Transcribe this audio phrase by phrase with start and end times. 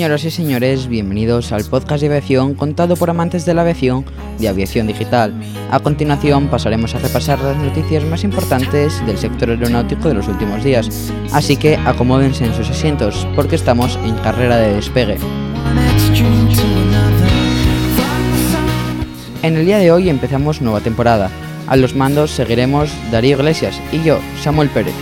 [0.00, 4.06] Señoras y señores, bienvenidos al podcast de aviación contado por amantes de la aviación
[4.38, 5.34] de Aviación Digital.
[5.70, 10.64] A continuación pasaremos a repasar las noticias más importantes del sector aeronáutico de los últimos
[10.64, 15.18] días, así que acomódense en sus asientos porque estamos en carrera de despegue.
[19.42, 21.30] En el día de hoy empezamos nueva temporada.
[21.66, 24.94] A los mandos seguiremos Darío Iglesias y yo, Samuel Pérez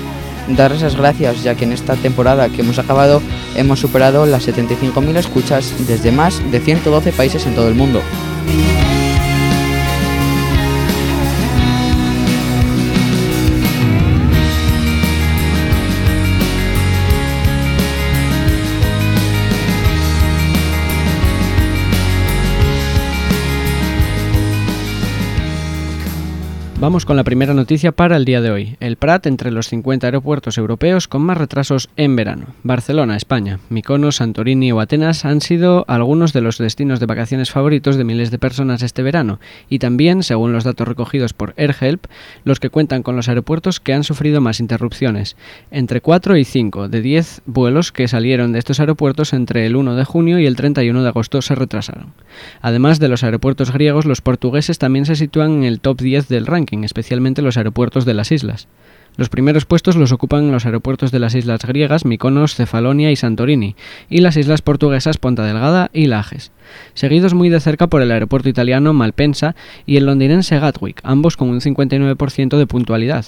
[0.57, 3.21] dar esas gracias ya que en esta temporada que hemos acabado
[3.59, 8.01] hemos superado las 75.000 escuchas desde más de 112 países en todo el mundo.
[26.81, 28.77] Vamos con la primera noticia para el día de hoy.
[28.79, 32.55] El Prat entre los 50 aeropuertos europeos con más retrasos en verano.
[32.63, 37.97] Barcelona, España, Mykonos, Santorini o Atenas han sido algunos de los destinos de vacaciones favoritos
[37.97, 42.07] de miles de personas este verano y también, según los datos recogidos por AirHelp,
[42.45, 45.37] los que cuentan con los aeropuertos que han sufrido más interrupciones.
[45.73, 49.97] Entre 4 y 5 de 10 vuelos que salieron de estos aeropuertos entre el 1
[49.97, 52.13] de junio y el 31 de agosto se retrasaron.
[52.61, 56.47] Además de los aeropuertos griegos, los portugueses también se sitúan en el top 10 del
[56.47, 58.69] ranking especialmente los aeropuertos de las islas.
[59.19, 63.75] Los primeros puestos los ocupan los aeropuertos de las islas griegas Mykonos, Cefalonia y Santorini,
[64.09, 66.53] y las islas portuguesas Ponta Delgada y Lajes,
[66.95, 71.49] seguidos muy de cerca por el aeropuerto italiano Malpensa y el londinense Gatwick, ambos con
[71.49, 73.27] un 59% de puntualidad.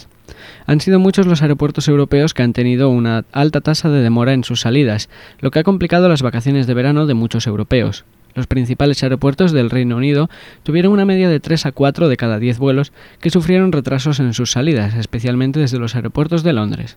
[0.64, 4.44] Han sido muchos los aeropuertos europeos que han tenido una alta tasa de demora en
[4.44, 5.08] sus salidas,
[5.40, 8.04] lo que ha complicado las vacaciones de verano de muchos europeos.
[8.34, 10.30] Los principales aeropuertos del Reino Unido
[10.62, 14.34] tuvieron una media de 3 a 4 de cada 10 vuelos que sufrieron retrasos en
[14.34, 16.96] sus salidas, especialmente desde los aeropuertos de Londres.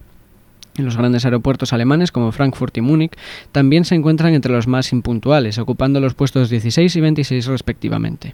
[0.77, 3.16] En los grandes aeropuertos alemanes como Frankfurt y Múnich
[3.51, 8.33] también se encuentran entre los más impuntuales, ocupando los puestos 16 y 26 respectivamente.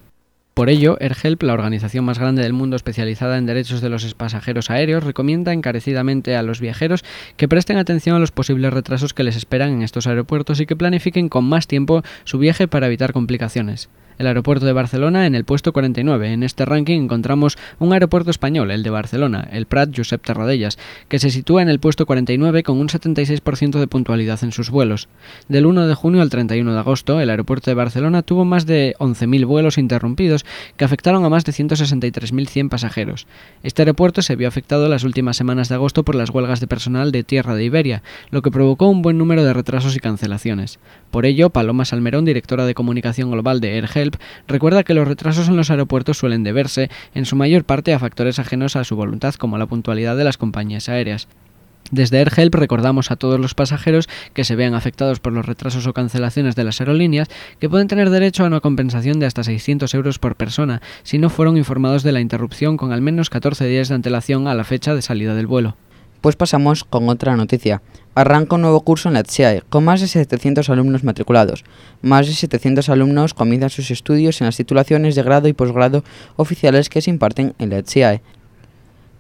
[0.59, 4.70] Por ello, AirHelp, la organización más grande del mundo especializada en derechos de los pasajeros
[4.70, 7.06] aéreos, recomienda encarecidamente a los viajeros
[7.38, 10.75] que presten atención a los posibles retrasos que les esperan en estos aeropuertos y que
[10.75, 13.88] planifiquen con más tiempo su viaje para evitar complicaciones
[14.19, 16.34] el aeropuerto de Barcelona en el puesto 49.
[16.34, 21.18] En este ranking encontramos un aeropuerto español, el de Barcelona, el Prat Josep Terradellas, que
[21.19, 25.07] se sitúa en el puesto 49 con un 76% de puntualidad en sus vuelos.
[25.47, 28.94] Del 1 de junio al 31 de agosto, el aeropuerto de Barcelona tuvo más de
[29.00, 33.25] 11.000 vuelos interrumpidos que afectaron a más de 163.100 pasajeros.
[33.63, 37.13] Este aeropuerto se vio afectado las últimas semanas de agosto por las huelgas de personal
[37.13, 40.80] de tierra de Iberia, lo que provocó un buen número de retrasos y cancelaciones.
[41.09, 43.78] Por ello, Paloma Salmerón, directora de comunicación global de
[44.47, 48.40] Recuerda que los retrasos en los aeropuertos suelen deberse, en su mayor parte, a factores
[48.40, 51.28] ajenos a su voluntad, como la puntualidad de las compañías aéreas.
[51.92, 55.94] Desde AirHelp recordamos a todos los pasajeros que se vean afectados por los retrasos o
[55.94, 60.19] cancelaciones de las aerolíneas que pueden tener derecho a una compensación de hasta 600 euros
[60.19, 63.96] por persona si no fueron informados de la interrupción con al menos 14 días de
[63.96, 65.78] antelación a la fecha de salida del vuelo.
[66.22, 67.81] Pues pasamos con otra noticia.
[68.13, 71.63] Arranca un nuevo curso en la TSEAE, con más de 700 alumnos matriculados.
[72.02, 76.03] Más de 700 alumnos comienzan sus estudios en las titulaciones de grado y posgrado
[76.35, 78.22] oficiales que se imparten en la TSEAE.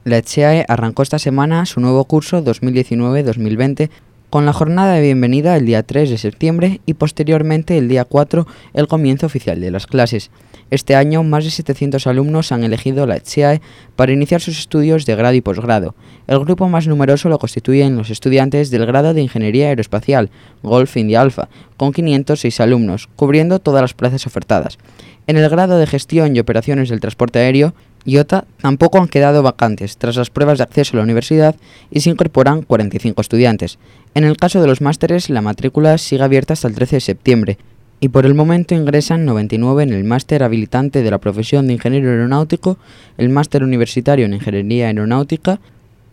[0.03, 3.89] La TSEAE arrancó esta semana su nuevo curso 2019-2020
[4.29, 8.45] con la jornada de bienvenida el día 3 de septiembre y posteriormente el día 4
[8.73, 10.31] el comienzo oficial de las clases.
[10.71, 13.61] Este año, más de 700 alumnos han elegido la ETSIAE
[13.95, 15.95] para iniciar sus estudios de grado y posgrado.
[16.27, 20.29] El grupo más numeroso lo constituyen los estudiantes del grado de Ingeniería Aeroespacial,
[20.61, 24.77] Golf India Alpha, con 506 alumnos, cubriendo todas las plazas ofertadas.
[25.25, 27.73] En el grado de Gestión y Operaciones del Transporte Aéreo,
[28.05, 31.55] IOTA, tampoco han quedado vacantes tras las pruebas de acceso a la universidad
[31.91, 33.77] y se incorporan 45 estudiantes.
[34.13, 37.57] En el caso de los másteres, la matrícula sigue abierta hasta el 13 de septiembre,
[37.99, 42.09] y por el momento ingresan 99 en el máster habilitante de la profesión de ingeniero
[42.09, 42.77] aeronáutico,
[43.17, 45.59] el máster universitario en ingeniería aeronáutica,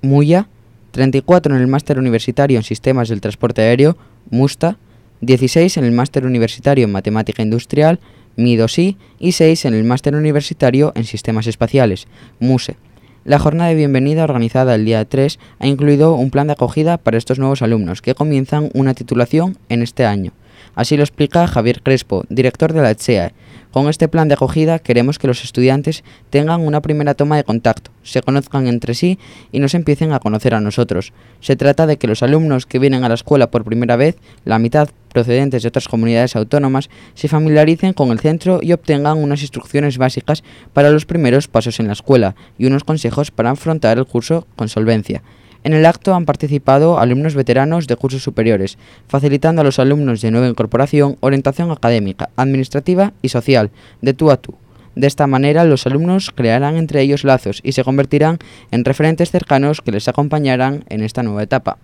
[0.02, 0.48] MUYA,
[0.90, 3.96] 34 en el máster universitario en sistemas del transporte aéreo,
[4.30, 4.78] MUSTA,
[5.20, 8.00] 16 en el máster universitario en matemática industrial,
[8.36, 12.06] MIDOSI, y 6 en el máster universitario en sistemas espaciales,
[12.40, 12.76] MUSE.
[13.24, 17.18] La jornada de bienvenida organizada el día 3 ha incluido un plan de acogida para
[17.18, 20.32] estos nuevos alumnos que comienzan una titulación en este año.
[20.76, 23.32] Así lo explica Javier Crespo, director de la ETSEA.
[23.70, 27.90] Con este plan de acogida queremos que los estudiantes tengan una primera toma de contacto,
[28.02, 29.18] se conozcan entre sí
[29.52, 31.14] y nos empiecen a conocer a nosotros.
[31.40, 34.58] Se trata de que los alumnos que vienen a la escuela por primera vez, la
[34.58, 39.96] mitad procedentes de otras comunidades autónomas, se familiaricen con el centro y obtengan unas instrucciones
[39.96, 40.44] básicas
[40.74, 44.68] para los primeros pasos en la escuela y unos consejos para afrontar el curso con
[44.68, 45.22] solvencia.
[45.66, 48.78] En el acto han participado alumnos veteranos de cursos superiores,
[49.08, 54.36] facilitando a los alumnos de nueva incorporación orientación académica, administrativa y social, de tú a
[54.36, 54.54] tú.
[54.94, 58.38] De esta manera, los alumnos crearán entre ellos lazos y se convertirán
[58.70, 61.78] en referentes cercanos que les acompañarán en esta nueva etapa.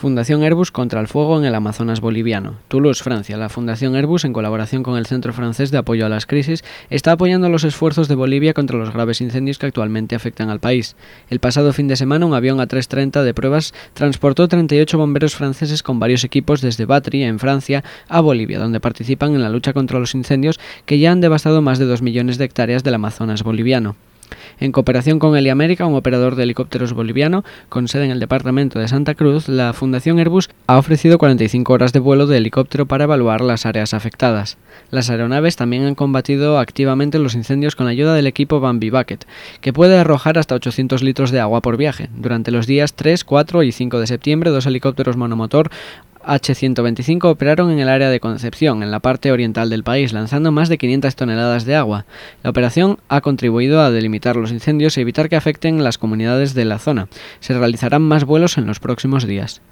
[0.00, 2.54] Fundación Airbus contra el fuego en el Amazonas boliviano.
[2.68, 3.36] Toulouse, Francia.
[3.36, 7.12] La Fundación Airbus, en colaboración con el Centro Francés de Apoyo a las Crisis, está
[7.12, 10.96] apoyando los esfuerzos de Bolivia contra los graves incendios que actualmente afectan al país.
[11.28, 16.00] El pasado fin de semana, un avión A330 de pruebas transportó 38 bomberos franceses con
[16.00, 20.14] varios equipos desde Batri, en Francia, a Bolivia, donde participan en la lucha contra los
[20.14, 23.96] incendios que ya han devastado más de 2 millones de hectáreas del Amazonas boliviano.
[24.58, 28.88] En cooperación con Heliamérica, un operador de helicópteros boliviano con sede en el departamento de
[28.88, 33.40] Santa Cruz, la Fundación Airbus ha ofrecido 45 horas de vuelo de helicóptero para evaluar
[33.40, 34.58] las áreas afectadas.
[34.90, 39.24] Las aeronaves también han combatido activamente los incendios con la ayuda del equipo Bambi Bucket,
[39.60, 42.08] que puede arrojar hasta 800 litros de agua por viaje.
[42.14, 45.70] Durante los días 3, 4 y 5 de septiembre, dos helicópteros monomotor
[46.24, 50.68] H-125 operaron en el área de Concepción, en la parte oriental del país, lanzando más
[50.68, 52.04] de 500 toneladas de agua.
[52.42, 56.64] La operación ha contribuido a delimitar los incendios y evitar que afecten las comunidades de
[56.64, 57.08] la zona.
[57.40, 59.62] Se realizarán más vuelos en los próximos días.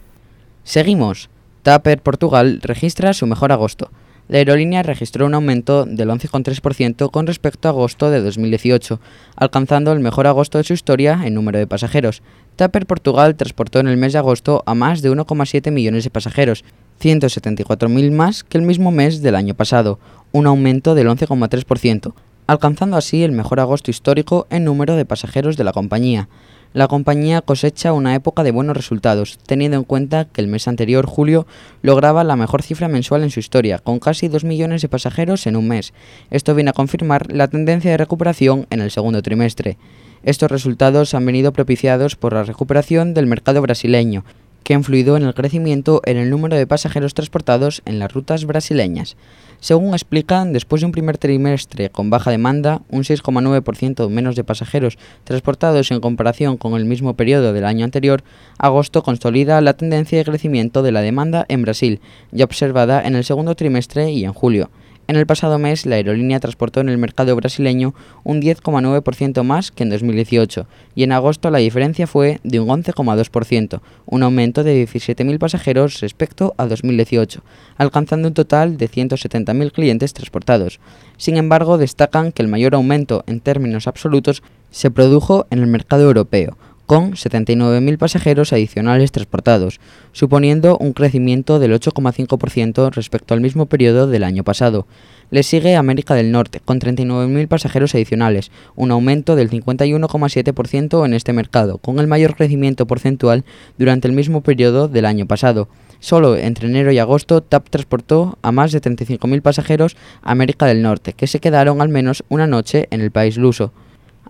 [0.65, 1.29] Seguimos.
[1.63, 3.91] Tapper Portugal registra su mejor agosto.
[4.29, 9.01] La aerolínea registró un aumento del 11,3% con respecto a agosto de 2018,
[9.37, 12.21] alcanzando el mejor agosto de su historia en número de pasajeros.
[12.57, 16.63] Tapper Portugal transportó en el mes de agosto a más de 1,7 millones de pasajeros,
[17.01, 19.99] 174.000 más que el mismo mes del año pasado,
[20.33, 22.13] un aumento del 11,3%,
[22.47, 26.29] alcanzando así el mejor agosto histórico en número de pasajeros de la compañía
[26.73, 31.07] la compañía cosecha una época de buenos resultados, teniendo en cuenta que el mes anterior,
[31.07, 31.47] julio,
[31.83, 35.57] lograba la mejor cifra mensual en su historia, con casi 2 millones de pasajeros en
[35.57, 35.93] un mes.
[36.31, 39.79] Esto viene a confirmar la tendencia de recuperación en el segundo trimestre.
[40.23, 44.25] Estos resultados han venido propiciados por la recuperación del mercado brasileño,
[44.63, 48.45] que ha influido en el crecimiento en el número de pasajeros transportados en las rutas
[48.45, 49.17] brasileñas.
[49.61, 54.99] Según explican, después de un primer trimestre con baja demanda, un 6,9% menos de pasajeros
[55.25, 58.23] transportados en comparación con el mismo periodo del año anterior,
[58.57, 62.01] agosto consolida la tendencia de crecimiento de la demanda en Brasil,
[62.31, 64.71] ya observada en el segundo trimestre y en julio.
[65.09, 67.95] En el pasado mes, la aerolínea transportó en el mercado brasileño
[68.25, 73.81] un 10,9% más que en 2018, y en agosto la diferencia fue de un 11,2%,
[74.05, 77.43] un aumento de 17.000 pasajeros respecto a 2018,
[77.79, 80.79] alcanzando un total de 170.000 clientes transportados.
[81.17, 86.03] Sin embargo, destacan que el mayor aumento en términos absolutos se produjo en el mercado
[86.03, 89.79] europeo, con 79.000 pasajeros adicionales transportados,
[90.13, 94.87] suponiendo un crecimiento del 8,5% respecto al mismo periodo del año pasado.
[95.31, 101.35] Le sigue América del Norte, con 39.000 pasajeros adicionales, un aumento del 51,7% en este
[101.35, 103.45] mercado, con el mayor crecimiento porcentual
[103.77, 105.69] durante el mismo periodo del año pasado.
[106.01, 110.81] Solo entre enero y agosto, TAP transportó a más de 35.000 pasajeros a América del
[110.81, 113.75] Norte, que se quedaron al menos una noche en el país luso.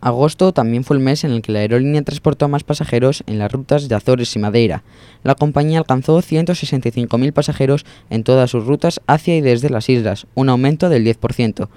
[0.01, 3.39] Agosto también fue el mes en el que la aerolínea transportó a más pasajeros en
[3.39, 4.85] las rutas de Azores y Madeira.
[5.25, 10.49] La compañía alcanzó 165.000 pasajeros en todas sus rutas hacia y desde las islas, un
[10.49, 11.69] aumento del 10%.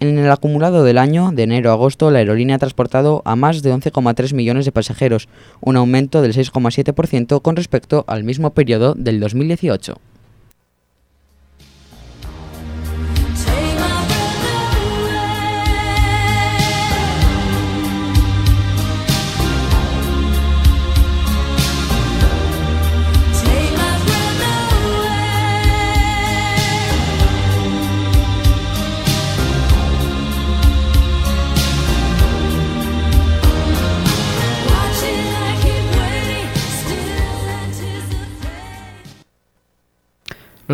[0.00, 3.62] En el acumulado del año, de enero a agosto, la aerolínea ha transportado a más
[3.62, 5.28] de 11,3 millones de pasajeros,
[5.60, 10.00] un aumento del 6,7% con respecto al mismo periodo del 2018.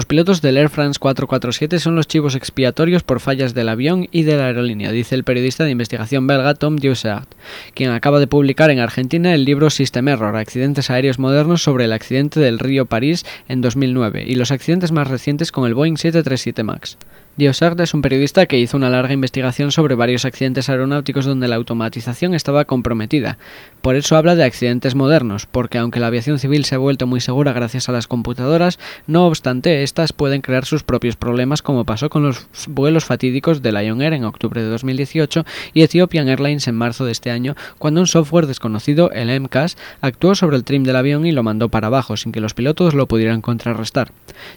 [0.06, 4.22] Los pilotos del Air France 447 son los chivos expiatorios por fallas del avión y
[4.22, 7.28] de la aerolínea, dice el periodista de investigación belga Tom Dussaert,
[7.74, 11.92] quien acaba de publicar en Argentina el libro System Error, accidentes aéreos modernos sobre el
[11.92, 16.62] accidente del río París en 2009 y los accidentes más recientes con el Boeing 737
[16.62, 16.98] MAX.
[17.36, 21.56] Diossard es un periodista que hizo una larga investigación sobre varios accidentes aeronáuticos donde la
[21.56, 23.36] automatización estaba comprometida.
[23.82, 27.20] Por eso habla de accidentes modernos, porque aunque la aviación civil se ha vuelto muy
[27.20, 32.08] segura gracias a las computadoras, no obstante, estas pueden crear sus propios problemas como pasó
[32.08, 36.74] con los vuelos fatídicos de Lion Air en octubre de 2018 y Ethiopian Airlines en
[36.74, 40.96] marzo de este año, cuando un software desconocido, el MCAS, actuó sobre el trim del
[40.96, 44.10] avión y lo mandó para abajo sin que los pilotos lo pudieran contrarrestar.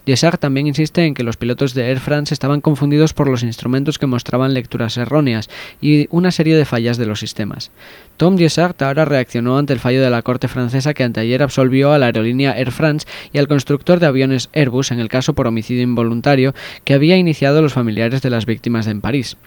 [0.05, 3.97] Diossard también insiste en que los pilotos de Air France estaban confundidos por los instrumentos
[3.97, 5.49] que mostraban lecturas erróneas
[5.81, 7.71] y una serie de fallas de los sistemas.
[8.15, 11.97] Tom Diessart ahora reaccionó ante el fallo de la Corte francesa que anteayer absolvió a
[11.97, 15.81] la aerolínea Air France y al constructor de aviones Airbus en el caso por homicidio
[15.81, 19.37] involuntario que había iniciado los familiares de las víctimas en París.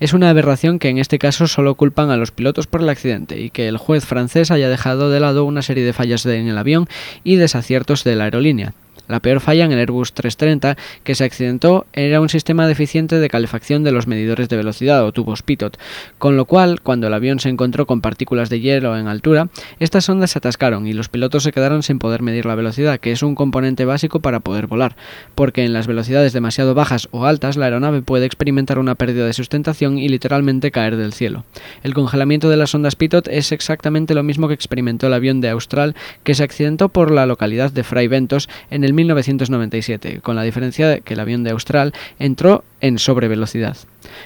[0.00, 3.40] Es una aberración que en este caso solo culpan a los pilotos por el accidente
[3.40, 6.58] y que el juez francés haya dejado de lado una serie de fallas en el
[6.58, 6.88] avión
[7.22, 8.74] y desaciertos de la aerolínea.
[9.12, 13.28] La peor falla en el Airbus 330 que se accidentó era un sistema deficiente de
[13.28, 15.76] calefacción de los medidores de velocidad o tubos pitot,
[16.16, 19.50] con lo cual, cuando el avión se encontró con partículas de hielo en altura,
[19.80, 23.12] estas ondas se atascaron y los pilotos se quedaron sin poder medir la velocidad, que
[23.12, 24.96] es un componente básico para poder volar,
[25.34, 29.34] porque en las velocidades demasiado bajas o altas la aeronave puede experimentar una pérdida de
[29.34, 31.44] sustentación y literalmente caer del cielo.
[31.82, 35.50] El congelamiento de las ondas pitot es exactamente lo mismo que experimentó el avión de
[35.50, 40.42] Austral que se accidentó por la localidad de Fray Ventos en el 1997, con la
[40.42, 43.76] diferencia de que el avión de Austral entró en sobrevelocidad.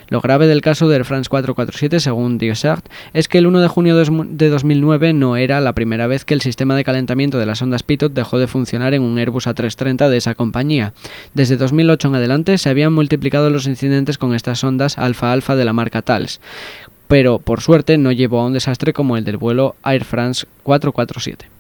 [0.09, 3.97] Lo grave del caso del France 447, según Diossart, es que el 1 de junio
[3.97, 7.83] de 2009 no era la primera vez que el sistema de calentamiento de las ondas
[7.83, 10.93] Pitot dejó de funcionar en un Airbus A330 de esa compañía.
[11.35, 15.73] Desde 2008 en adelante se habían multiplicado los incidentes con estas ondas alfa-alfa de la
[15.73, 16.41] marca TALS,
[17.09, 21.56] pero por suerte no llevó a un desastre como el del vuelo Air France 447.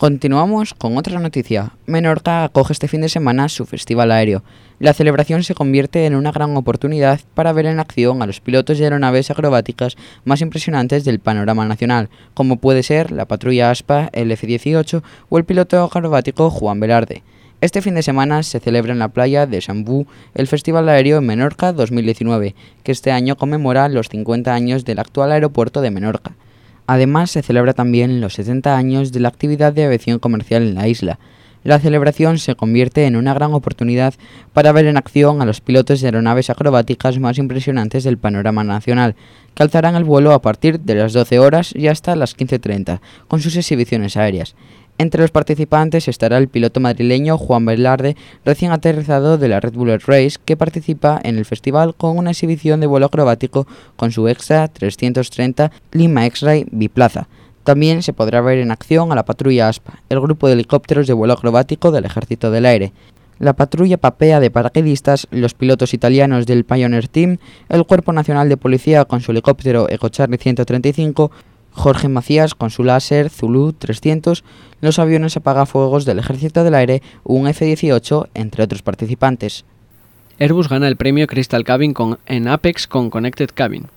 [0.00, 1.74] Continuamos con otra noticia.
[1.84, 4.42] Menorca acoge este fin de semana su festival aéreo.
[4.78, 8.78] La celebración se convierte en una gran oportunidad para ver en acción a los pilotos
[8.78, 14.32] de aeronaves acrobáticas más impresionantes del panorama nacional, como puede ser la patrulla ASPA, el
[14.32, 17.22] F-18 o el piloto acrobático Juan Velarde.
[17.60, 21.26] Este fin de semana se celebra en la playa de Sambú el Festival Aéreo en
[21.26, 22.54] Menorca 2019,
[22.84, 26.32] que este año conmemora los 50 años del actual aeropuerto de Menorca.
[26.92, 30.88] Además, se celebra también los 70 años de la actividad de aviación comercial en la
[30.88, 31.20] isla.
[31.62, 34.14] La celebración se convierte en una gran oportunidad
[34.52, 39.14] para ver en acción a los pilotos de aeronaves acrobáticas más impresionantes del panorama nacional,
[39.54, 43.40] que alzarán el vuelo a partir de las 12 horas y hasta las 15.30, con
[43.40, 44.56] sus exhibiciones aéreas.
[45.00, 49.98] Entre los participantes estará el piloto madrileño Juan Velarde, recién aterrizado de la Red Bull
[49.98, 53.66] Race, que participa en el festival con una exhibición de vuelo acrobático
[53.96, 57.28] con su Extra 330 Lima X-Ray biplaza.
[57.64, 61.14] También se podrá ver en acción a la patrulla ASPA, el grupo de helicópteros de
[61.14, 62.92] vuelo acrobático del Ejército del Aire,
[63.38, 67.38] la patrulla papea de paracaidistas, los pilotos italianos del Pioneer Team,
[67.70, 71.30] el Cuerpo Nacional de Policía con su helicóptero EcoCharlie 135,
[71.72, 74.44] Jorge Macías con su láser Zulu 300,
[74.80, 79.64] los aviones apagafuegos del Ejército del Aire, un F-18, entre otros participantes.
[80.38, 81.94] Airbus gana el premio Crystal Cabin
[82.26, 83.88] en Apex con Connected Cabin.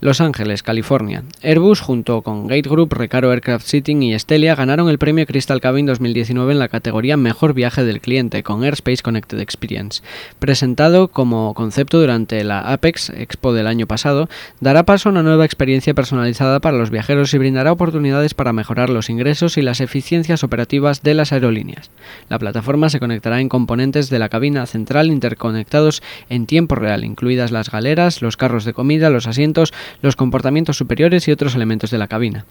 [0.00, 1.24] Los Ángeles, California.
[1.42, 5.86] Airbus, junto con Gate Group, Recaro Aircraft Sitting y Stelia, ganaron el premio Crystal Cabin
[5.86, 10.02] 2019 en la categoría Mejor Viaje del Cliente con Airspace Connected Experience.
[10.38, 14.28] Presentado como concepto durante la Apex Expo del año pasado,
[14.60, 18.90] dará paso a una nueva experiencia personalizada para los viajeros y brindará oportunidades para mejorar
[18.90, 21.90] los ingresos y las eficiencias operativas de las aerolíneas.
[22.28, 27.50] La plataforma se conectará en componentes de la cabina central interconectados en tiempo real, incluidas
[27.50, 29.72] las galeras, los carros de comida, los asientos,
[30.02, 32.44] los comportamientos superiores y otros elementos de la cabina.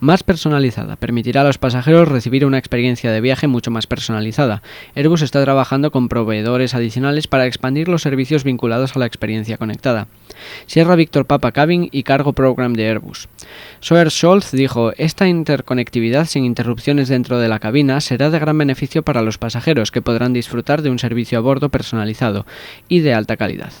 [0.00, 4.62] Más personalizada, permitirá a los pasajeros recibir una experiencia de viaje mucho más personalizada.
[4.94, 10.08] Airbus está trabajando con proveedores adicionales para expandir los servicios vinculados a la experiencia conectada.
[10.66, 13.28] Sierra Victor Papa Cabin y Cargo Program de Airbus.
[13.80, 19.02] Soer Scholz dijo, esta interconectividad sin interrupciones dentro de la cabina será de gran beneficio
[19.02, 22.46] para los pasajeros que podrán disfrutar de un servicio a bordo personalizado
[22.88, 23.72] y de alta calidad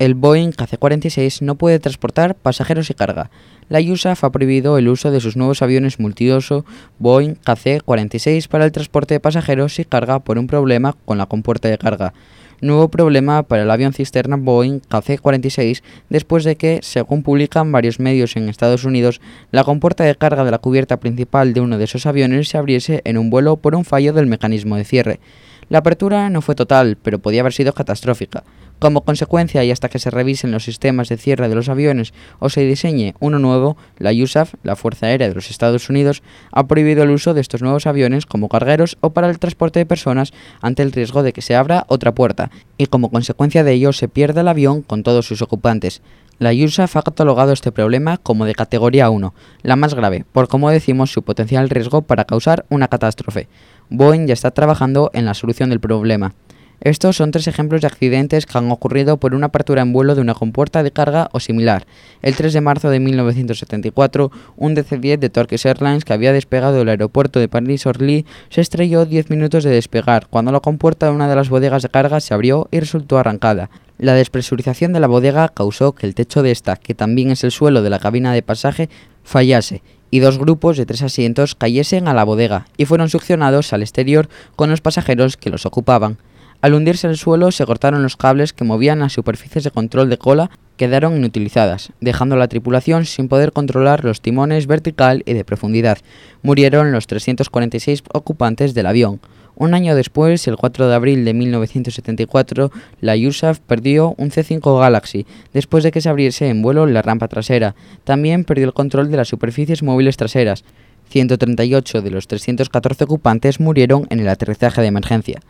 [0.00, 3.30] el Boeing KC-46 no puede transportar pasajeros y carga.
[3.68, 6.64] La USAF ha prohibido el uso de sus nuevos aviones multiuso
[6.98, 11.68] Boeing KC-46 para el transporte de pasajeros y carga por un problema con la compuerta
[11.68, 12.14] de carga.
[12.62, 18.36] Nuevo problema para el avión cisterna Boeing KC-46 después de que, según publican varios medios
[18.36, 22.06] en Estados Unidos, la compuerta de carga de la cubierta principal de uno de esos
[22.06, 25.20] aviones se abriese en un vuelo por un fallo del mecanismo de cierre.
[25.68, 28.44] La apertura no fue total, pero podía haber sido catastrófica.
[28.80, 32.48] Como consecuencia, y hasta que se revisen los sistemas de cierre de los aviones o
[32.48, 37.02] se diseñe uno nuevo, la USAF, la Fuerza Aérea de los Estados Unidos, ha prohibido
[37.02, 40.32] el uso de estos nuevos aviones como cargueros o para el transporte de personas
[40.62, 44.08] ante el riesgo de que se abra otra puerta, y como consecuencia de ello se
[44.08, 46.00] pierda el avión con todos sus ocupantes.
[46.38, 50.70] La USAF ha catalogado este problema como de categoría 1, la más grave, por como
[50.70, 53.46] decimos su potencial riesgo para causar una catástrofe.
[53.90, 56.32] Boeing ya está trabajando en la solución del problema.
[56.80, 60.22] Estos son tres ejemplos de accidentes que han ocurrido por una apertura en vuelo de
[60.22, 61.86] una compuerta de carga o similar.
[62.22, 66.88] El 3 de marzo de 1974, un DC-10 de Turkish Airlines que había despegado del
[66.88, 71.36] aeropuerto de Paris-Orly se estrelló 10 minutos de despegar, cuando la compuerta de una de
[71.36, 73.68] las bodegas de carga se abrió y resultó arrancada.
[73.98, 77.50] La despresurización de la bodega causó que el techo de esta, que también es el
[77.50, 78.88] suelo de la cabina de pasaje,
[79.22, 83.82] fallase y dos grupos de tres asientos cayesen a la bodega y fueron succionados al
[83.82, 86.16] exterior con los pasajeros que los ocupaban.
[86.60, 90.18] Al hundirse el suelo se cortaron los cables que movían las superficies de control de
[90.18, 95.44] cola quedaron inutilizadas, dejando a la tripulación sin poder controlar los timones vertical y de
[95.44, 95.98] profundidad.
[96.42, 99.20] Murieron los 346 ocupantes del avión.
[99.56, 105.26] Un año después, el 4 de abril de 1974, la USAF perdió un C-5 Galaxy
[105.52, 107.74] después de que se abriese en vuelo la rampa trasera.
[108.04, 110.64] También perdió el control de las superficies móviles traseras.
[111.10, 115.40] 138 de los 314 ocupantes murieron en el aterrizaje de emergencia.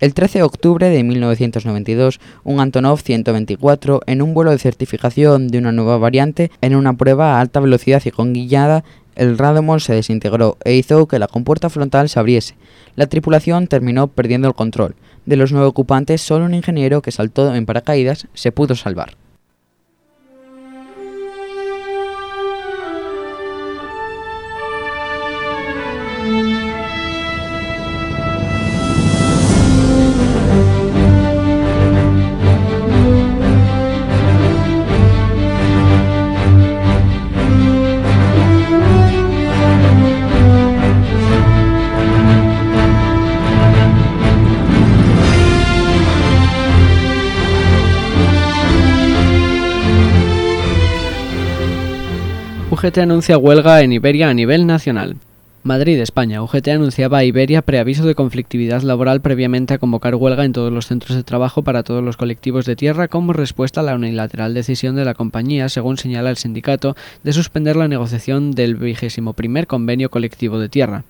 [0.00, 5.58] El 13 de octubre de 1992, un Antonov 124, en un vuelo de certificación de
[5.58, 8.82] una nueva variante, en una prueba a alta velocidad y con guillada,
[9.14, 12.54] el Radomol se desintegró e hizo que la compuerta frontal se abriese.
[12.96, 14.94] La tripulación terminó perdiendo el control.
[15.26, 19.16] De los nueve ocupantes, solo un ingeniero que saltó en paracaídas se pudo salvar.
[52.82, 55.16] UGT anuncia huelga en Iberia a nivel nacional.
[55.62, 56.42] Madrid, España.
[56.42, 60.86] UGT anunciaba a Iberia preaviso de conflictividad laboral previamente a convocar huelga en todos los
[60.86, 64.96] centros de trabajo para todos los colectivos de tierra como respuesta a la unilateral decisión
[64.96, 70.08] de la compañía, según señala el sindicato, de suspender la negociación del vigésimo primer convenio
[70.08, 71.04] colectivo de tierra.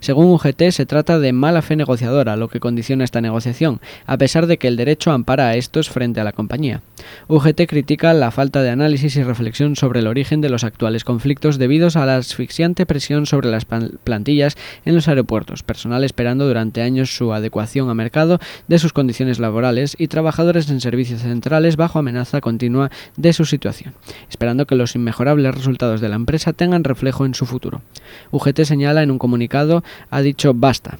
[0.00, 4.46] Según UGT, se trata de mala fe negociadora, lo que condiciona esta negociación, a pesar
[4.46, 6.82] de que el derecho ampara a estos frente a la compañía.
[7.28, 11.58] UGT critica la falta de análisis y reflexión sobre el origen de los actuales conflictos
[11.58, 17.16] debido a la asfixiante presión sobre las plantillas en los aeropuertos, personal esperando durante años
[17.16, 22.40] su adecuación a mercado de sus condiciones laborales y trabajadores en servicios centrales bajo amenaza
[22.40, 23.94] continua de su situación,
[24.28, 27.82] esperando que los inmejorables resultados de la empresa tengan reflejo en su futuro.
[28.30, 29.77] UGT señala en un comunicado
[30.10, 30.98] ha dicho basta.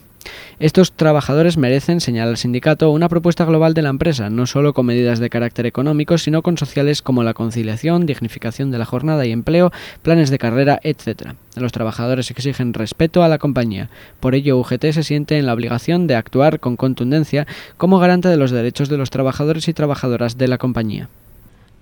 [0.59, 4.87] Estos trabajadores merecen, señala el sindicato, una propuesta global de la empresa, no solo con
[4.87, 9.33] medidas de carácter económico, sino con sociales como la conciliación, dignificación de la jornada y
[9.33, 9.71] empleo,
[10.03, 11.35] planes de carrera, etc.
[11.55, 13.89] Los trabajadores exigen respeto a la compañía.
[14.21, 18.37] Por ello, UGT se siente en la obligación de actuar con contundencia como garante de
[18.37, 21.09] los derechos de los trabajadores y trabajadoras de la compañía.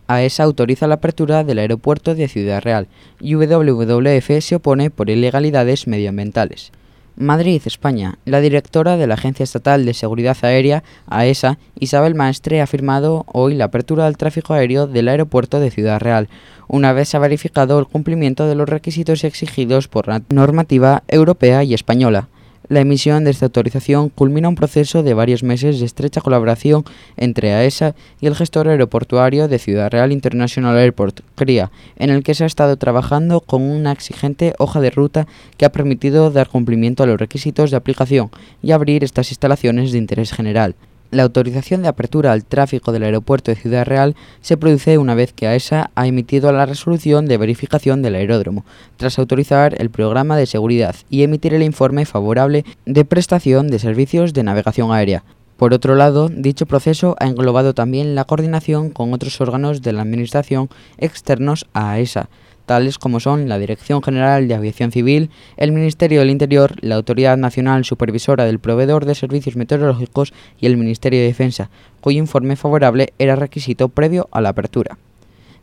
[0.08, 2.86] AESA autoriza la apertura del aeropuerto de Ciudad Real
[3.20, 6.70] y WWF se opone por ilegalidades medioambientales.
[7.16, 8.18] Madrid, España.
[8.24, 13.54] La directora de la Agencia Estatal de Seguridad Aérea, AESA, Isabel Maestre, ha firmado hoy
[13.54, 16.28] la apertura del tráfico aéreo del aeropuerto de Ciudad Real,
[16.68, 21.62] una vez se ha verificado el cumplimiento de los requisitos exigidos por la normativa europea
[21.64, 22.28] y española.
[22.68, 26.84] La emisión de esta autorización culmina un proceso de varios meses de estrecha colaboración
[27.16, 32.34] entre AESA y el gestor aeroportuario de Ciudad Real International Airport, CRIA, en el que
[32.34, 37.04] se ha estado trabajando con una exigente hoja de ruta que ha permitido dar cumplimiento
[37.04, 38.30] a los requisitos de aplicación
[38.62, 40.74] y abrir estas instalaciones de interés general.
[41.10, 45.32] La autorización de apertura al tráfico del aeropuerto de Ciudad Real se produce una vez
[45.32, 48.64] que AESA ha emitido la resolución de verificación del aeródromo,
[48.96, 54.32] tras autorizar el programa de seguridad y emitir el informe favorable de prestación de servicios
[54.32, 55.22] de navegación aérea.
[55.56, 60.02] Por otro lado, dicho proceso ha englobado también la coordinación con otros órganos de la
[60.02, 62.28] Administración externos a AESA,
[62.66, 67.38] tales como son la Dirección General de Aviación Civil, el Ministerio del Interior, la Autoridad
[67.38, 73.14] Nacional Supervisora del Proveedor de Servicios Meteorológicos y el Ministerio de Defensa, cuyo informe favorable
[73.18, 74.98] era requisito previo a la apertura.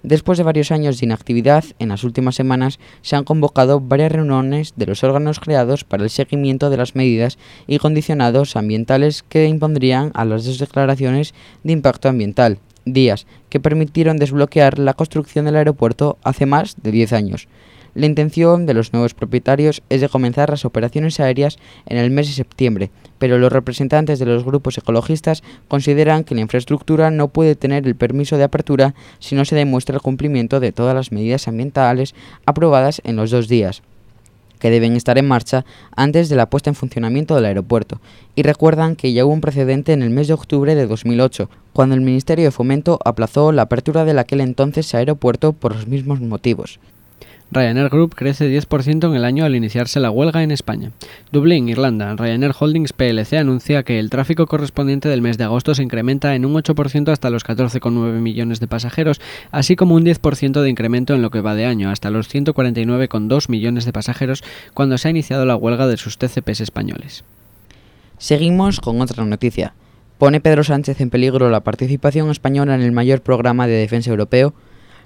[0.04, 4.74] Después de varios años de inactividad, en las últimas semanas se han convocado varias reuniones
[4.76, 7.38] de los órganos creados para el seguimiento de las medidas
[7.68, 14.17] y condicionados ambientales que impondrían a las dos declaraciones de impacto ambiental, días que permitieron
[14.17, 17.48] desbloquear la construcción del aeropuerto hace más de 10 años.
[17.96, 22.28] La intención de los nuevos propietarios es de comenzar las operaciones aéreas en el mes
[22.28, 27.56] de septiembre, pero los representantes de los grupos ecologistas consideran que la infraestructura no puede
[27.56, 31.48] tener el permiso de apertura si no se demuestra el cumplimiento de todas las medidas
[31.48, 32.15] ambientales
[32.48, 33.84] aprobadas en los dos días
[34.63, 37.99] que deben estar en marcha antes de la puesta en funcionamiento del aeropuerto,
[38.34, 41.95] y recuerdan que ya hubo un precedente en el mes de octubre de 2008, cuando
[41.95, 46.80] el Ministerio de Fomento aplazó la apertura del aquel entonces aeropuerto por los mismos motivos.
[47.54, 50.92] Ryanair Group crece 10% en el año al iniciarse la huelga en España.
[51.32, 52.16] Dublín, Irlanda.
[52.16, 56.46] Ryanair Holdings PLC anuncia que el tráfico correspondiente del mes de agosto se incrementa en
[56.46, 61.22] un 8% hasta los 14,9 millones de pasajeros, así como un 10% de incremento en
[61.22, 65.46] lo que va de año, hasta los 149,2 millones de pasajeros cuando se ha iniciado
[65.46, 67.24] la huelga de sus TCPs españoles.
[68.18, 69.74] Seguimos con otra noticia.
[70.18, 74.54] ¿Pone Pedro Sánchez en peligro la participación española en el mayor programa de defensa europeo?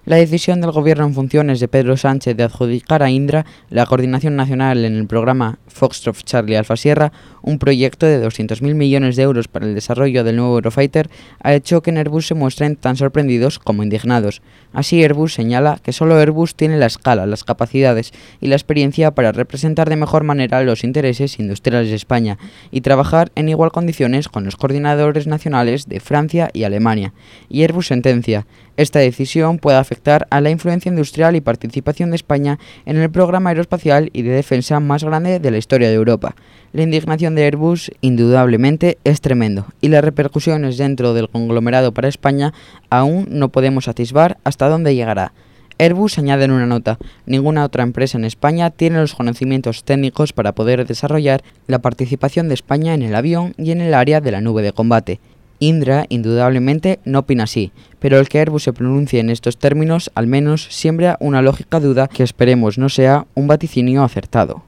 [0.07, 4.37] La decisión del Gobierno en funciones de Pedro Sánchez de adjudicar a Indra la coordinación
[4.37, 9.49] nacional en el programa Foxtrot Charlie Alfa Sierra, un proyecto de 200.000 millones de euros
[9.49, 11.09] para el desarrollo del nuevo Eurofighter,
[11.43, 14.41] ha hecho que en Airbus se muestren tan sorprendidos como indignados.
[14.71, 19.33] Así Airbus señala que solo Airbus tiene la escala, las capacidades y la experiencia para
[19.33, 22.37] representar de mejor manera los intereses industriales de España
[22.71, 27.13] y trabajar en igual condiciones con los coordinadores nacionales de Francia y Alemania.
[27.49, 32.59] Y Airbus sentencia, esta decisión puede afectar a la influencia industrial y participación de España
[32.85, 36.35] en el programa aeroespacial y de defensa más grande de la historia de Europa.
[36.73, 42.53] La indignación de Airbus indudablemente es tremendo y las repercusiones dentro del conglomerado para España
[42.89, 45.33] aún no podemos atisbar hasta dónde llegará.
[45.79, 50.53] Airbus añade en una nota, ninguna otra empresa en España tiene los conocimientos técnicos para
[50.53, 54.41] poder desarrollar la participación de España en el avión y en el área de la
[54.41, 55.19] nube de combate.
[55.59, 60.27] Indra indudablemente no opina así, pero el que Airbus se pronuncie en estos términos al
[60.27, 64.63] menos siembra una lógica duda que esperemos no sea un vaticinio acertado.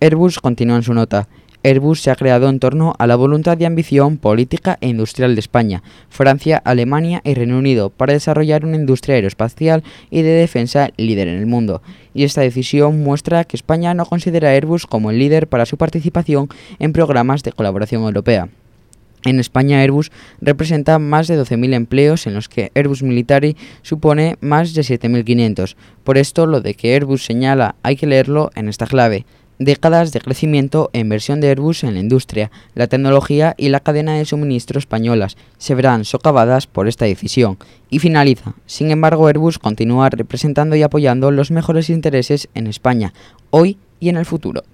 [0.00, 1.28] Airbus continúa en su nota.
[1.64, 5.40] Airbus se ha creado en torno a la voluntad y ambición política e industrial de
[5.40, 11.28] España, Francia, Alemania y Reino Unido para desarrollar una industria aeroespacial y de defensa líder
[11.28, 11.82] en el mundo.
[12.14, 15.76] Y esta decisión muestra que España no considera a Airbus como el líder para su
[15.76, 18.48] participación en programas de colaboración europea.
[19.24, 24.74] En España Airbus representa más de 12.000 empleos en los que Airbus Military supone más
[24.74, 25.76] de 7.500.
[26.02, 29.24] Por esto lo de que Airbus señala hay que leerlo en esta clave.
[29.58, 34.14] Décadas de crecimiento e inversión de Airbus en la industria, la tecnología y la cadena
[34.14, 37.58] de suministro españolas se verán socavadas por esta decisión.
[37.90, 38.54] Y finaliza.
[38.66, 43.12] Sin embargo, Airbus continúa representando y apoyando los mejores intereses en España,
[43.50, 44.64] hoy y en el futuro.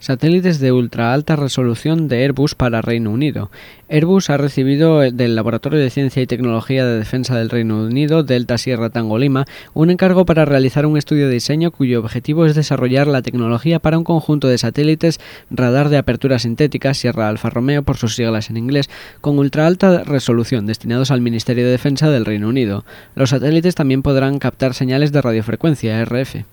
[0.00, 3.50] Satélites de ultra alta resolución de Airbus para Reino Unido.
[3.88, 8.58] Airbus ha recibido del Laboratorio de Ciencia y Tecnología de Defensa del Reino Unido, Delta
[8.58, 13.08] Sierra Tango Lima, un encargo para realizar un estudio de diseño cuyo objetivo es desarrollar
[13.08, 15.18] la tecnología para un conjunto de satélites
[15.50, 18.88] radar de apertura sintética, Sierra Alfa Romeo por sus siglas en inglés,
[19.20, 22.84] con ultra alta resolución destinados al Ministerio de Defensa del Reino Unido.
[23.16, 26.44] Los satélites también podrán captar señales de radiofrecuencia, RF.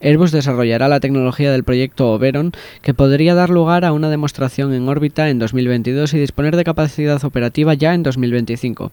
[0.00, 2.52] Airbus desarrollará la tecnología del proyecto Oberon,
[2.94, 7.74] podría dar lugar a una demostración en órbita en 2022 y disponer de capacidad operativa
[7.74, 8.92] ya en 2025.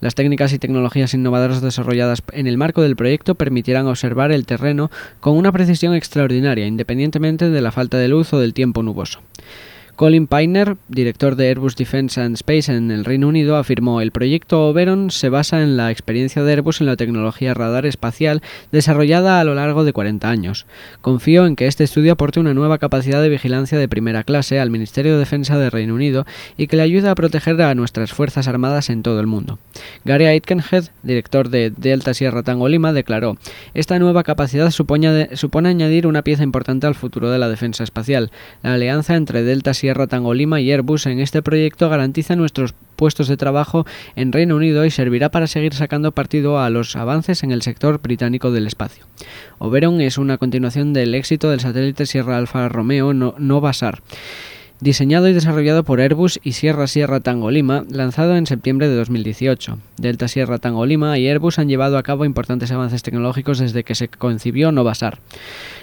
[0.00, 4.90] Las técnicas y tecnologías innovadoras desarrolladas en el marco del proyecto permitirán observar el terreno
[5.20, 9.20] con una precisión extraordinaria, independientemente de la falta de luz o del tiempo nuboso.
[9.96, 14.66] Colin Piner, director de Airbus Defence and Space en el Reino Unido, afirmó el proyecto
[14.66, 19.44] Oberon se basa en la experiencia de Airbus en la tecnología radar espacial desarrollada a
[19.44, 20.66] lo largo de 40 años.
[21.00, 24.70] Confío en que este estudio aporte una nueva capacidad de vigilancia de primera clase al
[24.70, 26.26] Ministerio de Defensa del Reino Unido
[26.56, 29.60] y que le ayude a proteger a nuestras Fuerzas Armadas en todo el mundo.
[30.04, 33.36] Gary Aitkenhead, director de Delta Sierra Tango Lima, declaró,
[33.74, 38.32] esta nueva capacidad supone, supone añadir una pieza importante al futuro de la defensa espacial,
[38.64, 43.28] la alianza entre Delta Sierra Sierra Tangolima y Airbus en este proyecto garantiza nuestros puestos
[43.28, 43.84] de trabajo
[44.16, 48.00] en Reino Unido y servirá para seguir sacando partido a los avances en el sector
[48.00, 49.04] británico del espacio.
[49.58, 54.00] Oberon es una continuación del éxito del satélite Sierra Alfa Romeo no, Basar
[54.80, 59.78] diseñado y desarrollado por Airbus y Sierra Sierra Tango Lima, lanzado en septiembre de 2018.
[59.96, 63.94] Delta Sierra Tango Lima y Airbus han llevado a cabo importantes avances tecnológicos desde que
[63.94, 65.18] se concibió Novasar,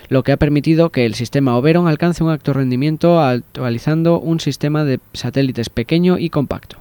[0.10, 4.84] lo que ha permitido que el sistema Oberon alcance un alto rendimiento actualizando un sistema
[4.84, 6.78] de satélites pequeño y compacto.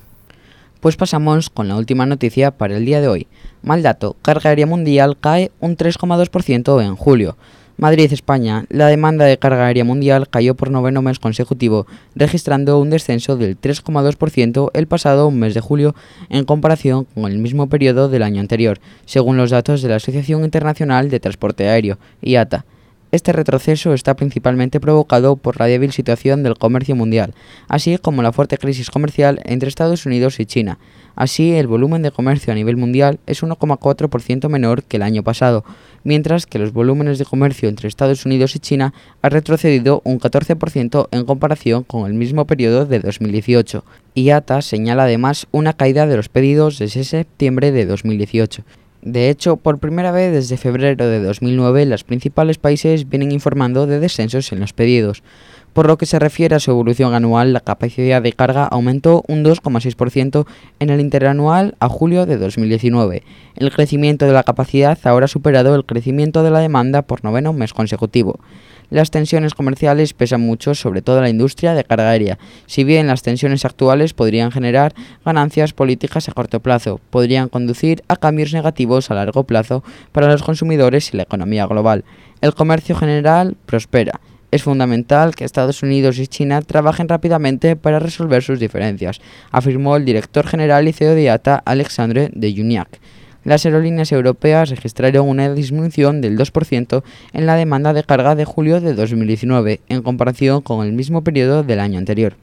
[0.81, 3.27] Pues pasamos con la última noticia para el día de hoy.
[3.63, 7.37] Mal dato, carga aérea mundial cae un 3,2% en julio.
[7.81, 12.91] Madrid, España, la demanda de carga aérea mundial cayó por noveno mes consecutivo, registrando un
[12.91, 15.95] descenso del 3,2% el pasado mes de julio
[16.29, 20.45] en comparación con el mismo periodo del año anterior, según los datos de la Asociación
[20.45, 22.67] Internacional de Transporte Aéreo, IATA.
[23.13, 27.35] Este retroceso está principalmente provocado por la débil situación del comercio mundial,
[27.67, 30.79] así como la fuerte crisis comercial entre Estados Unidos y China.
[31.17, 35.65] Así, el volumen de comercio a nivel mundial es 1,4% menor que el año pasado,
[36.05, 41.09] mientras que los volúmenes de comercio entre Estados Unidos y China han retrocedido un 14%
[41.11, 43.85] en comparación con el mismo periodo de 2018.
[44.15, 48.63] IATA señala además una caída de los pedidos desde septiembre de 2018.
[49.03, 53.99] De hecho, por primera vez desde febrero de 2009, los principales países vienen informando de
[53.99, 55.23] descensos en los pedidos.
[55.73, 59.45] Por lo que se refiere a su evolución anual, la capacidad de carga aumentó un
[59.45, 60.45] 2,6%
[60.81, 63.23] en el interanual a julio de 2019.
[63.55, 67.53] El crecimiento de la capacidad ahora ha superado el crecimiento de la demanda por noveno
[67.53, 68.41] mes consecutivo.
[68.91, 73.23] Las tensiones comerciales pesan mucho sobre todo la industria de carga aérea, si bien las
[73.23, 74.93] tensiones actuales podrían generar
[75.25, 80.43] ganancias políticas a corto plazo, podrían conducir a cambios negativos a largo plazo para los
[80.43, 82.05] consumidores y la economía global.
[82.41, 88.43] El comercio general prospera es fundamental que Estados Unidos y China trabajen rápidamente para resolver
[88.43, 93.01] sus diferencias, afirmó el director general y CEO de IATA, Alexandre de Juniac.
[93.45, 98.81] Las aerolíneas europeas registraron una disminución del 2% en la demanda de carga de julio
[98.81, 102.37] de 2019 en comparación con el mismo periodo del año anterior.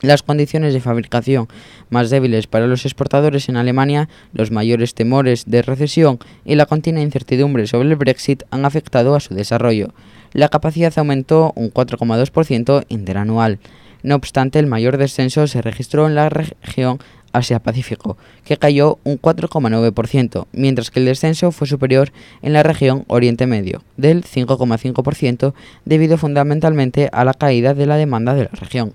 [0.00, 1.48] Las condiciones de fabricación
[1.88, 7.02] más débiles para los exportadores en Alemania, los mayores temores de recesión y la continua
[7.02, 9.92] incertidumbre sobre el Brexit han afectado a su desarrollo.
[10.32, 13.58] La capacidad aumentó un 4,2% interanual.
[14.02, 16.98] No obstante, el mayor descenso se registró en la región
[17.32, 23.46] Asia-Pacífico, que cayó un 4,9%, mientras que el descenso fue superior en la región Oriente
[23.46, 28.92] Medio, del 5,5%, debido fundamentalmente a la caída de la demanda de la región.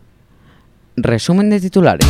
[0.95, 2.07] Resumen de titulares.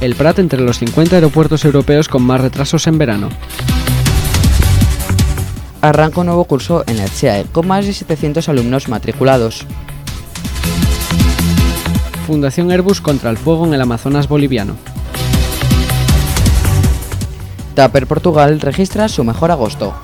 [0.00, 3.28] El Prat entre los 50 aeropuertos europeos con más retrasos en verano.
[5.82, 9.64] Arranca un nuevo curso en la ETSEAE con más de 700 alumnos matriculados.
[12.26, 14.76] Fundación Airbus contra el fuego en el Amazonas boliviano.
[17.74, 19.94] Tupper Portugal registra su mejor agosto.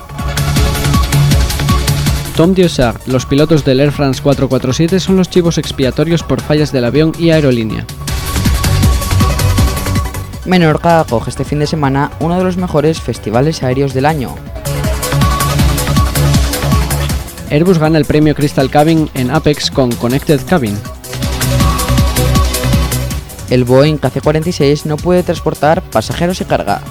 [2.35, 6.85] Tom Diossard, los pilotos del Air France 447 son los chivos expiatorios por fallas del
[6.85, 7.85] avión y aerolínea.
[10.45, 14.35] Menorca acoge este fin de semana uno de los mejores festivales aéreos del año.
[17.49, 20.77] Airbus gana el premio Crystal Cabin en Apex con Connected Cabin.
[23.49, 26.81] El Boeing KC-46 no puede transportar pasajeros y carga.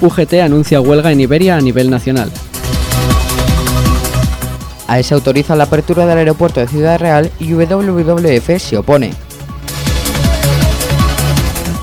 [0.00, 2.32] UGT anuncia huelga en Iberia a nivel nacional.
[4.88, 9.12] AES autoriza la apertura del aeropuerto de Ciudad Real y WWF se opone.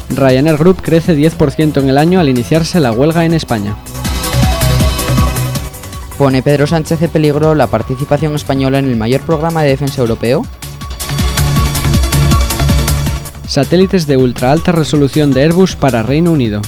[0.09, 3.77] Ryanair Group crece 10% en el año al iniciarse la huelga en España.
[6.17, 10.43] ¿Pone Pedro Sánchez en peligro la participación española en el mayor programa de defensa europeo?
[13.47, 16.61] Satélites de ultra alta resolución de Airbus para Reino Unido.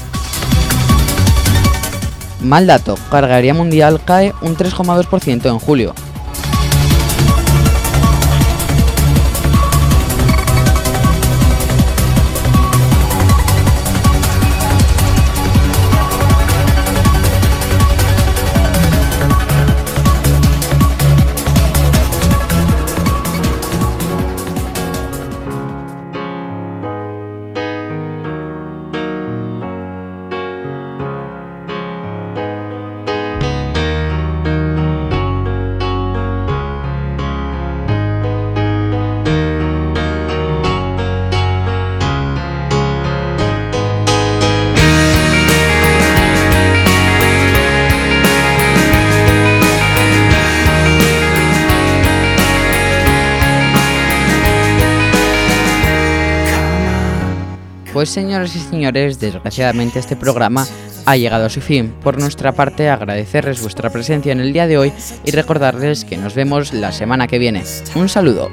[2.41, 5.95] Mal dato, cargaría mundial cae un 3,2% en julio.
[57.99, 60.65] Pues señoras y señores, desgraciadamente este programa
[61.05, 61.93] ha llegado a su fin.
[62.01, 64.93] Por nuestra parte, agradecerles vuestra presencia en el día de hoy
[65.25, 67.61] y recordarles que nos vemos la semana que viene.
[67.95, 68.49] Un saludo.